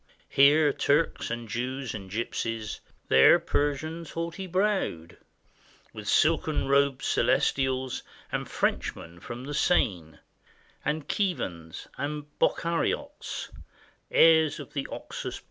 Here 0.29 0.73
Turks 0.73 1.29
and 1.29 1.47
Jews 1.47 1.93
and 1.93 2.09
Gypsies, 2.09 2.79
There 3.07 3.37
Persians 3.37 4.09
haughty 4.13 4.47
browed; 4.47 5.17
With 5.93 6.07
silken 6.07 6.67
robed 6.67 7.03
Celestials, 7.03 8.01
And 8.31 8.49
Frenchmen 8.49 9.19
from 9.19 9.43
the 9.45 9.53
Seine, 9.53 10.17
And 10.83 11.07
KJiivans 11.07 11.85
and 11.99 12.25
Bokhariotes,— 12.39 13.51
Heirs 14.09 14.59
of 14.59 14.73
the 14.73 14.87
Oxus 14.91 15.37
plain. 15.37 15.39